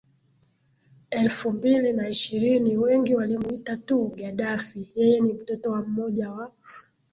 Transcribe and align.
elfu 1.09 1.51
mbili 1.51 1.93
na 1.93 2.09
ishirini 2.09 2.77
Wengi 2.77 3.15
walimuita 3.15 3.77
tu 3.77 4.11
Gaddafi 4.15 4.91
Yeye 4.95 5.19
ni 5.19 5.33
mtoto 5.33 5.71
wa 5.71 5.81
mmoja 5.81 6.31
wa 6.31 6.51